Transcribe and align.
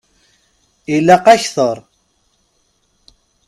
Ilaq 0.95 1.25
akter. 1.35 1.77